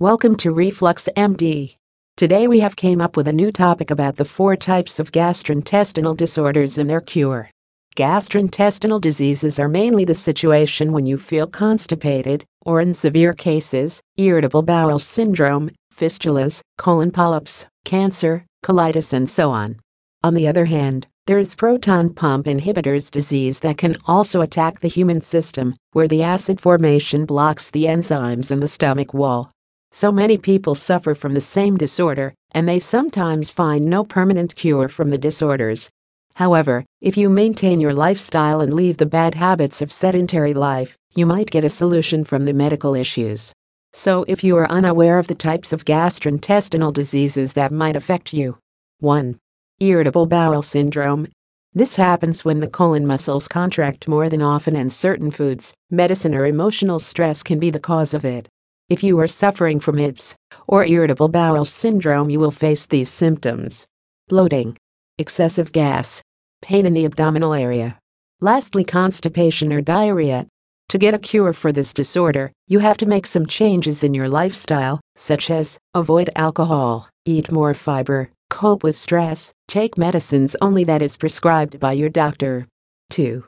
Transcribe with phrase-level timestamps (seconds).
[0.00, 1.76] Welcome to Reflux MD.
[2.16, 6.16] Today we have came up with a new topic about the four types of gastrointestinal
[6.16, 7.48] disorders and their cure.
[7.94, 14.62] Gastrointestinal diseases are mainly the situation when you feel constipated, or in severe cases, irritable
[14.62, 19.76] bowel syndrome, fistulas, colon polyps, cancer, colitis and so on.
[20.24, 24.88] On the other hand, there is proton pump inhibitors disease that can also attack the
[24.88, 29.53] human system, where the acid formation blocks the enzymes in the stomach wall.
[29.94, 34.88] So many people suffer from the same disorder, and they sometimes find no permanent cure
[34.88, 35.88] from the disorders.
[36.34, 41.26] However, if you maintain your lifestyle and leave the bad habits of sedentary life, you
[41.26, 43.52] might get a solution from the medical issues.
[43.92, 48.58] So, if you are unaware of the types of gastrointestinal diseases that might affect you,
[48.98, 49.38] 1.
[49.78, 51.28] Irritable bowel syndrome.
[51.72, 56.46] This happens when the colon muscles contract more than often, and certain foods, medicine, or
[56.46, 58.48] emotional stress can be the cause of it.
[58.90, 60.34] If you are suffering from IBS
[60.66, 63.86] or irritable bowel syndrome, you will face these symptoms
[64.28, 64.76] bloating,
[65.18, 66.22] excessive gas,
[66.60, 67.98] pain in the abdominal area.
[68.40, 70.46] Lastly, constipation or diarrhea.
[70.90, 74.28] To get a cure for this disorder, you have to make some changes in your
[74.28, 81.00] lifestyle, such as avoid alcohol, eat more fiber, cope with stress, take medicines only that
[81.00, 82.66] is prescribed by your doctor.
[83.10, 83.44] 2.